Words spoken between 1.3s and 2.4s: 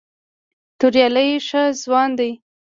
ښه ځوان دی.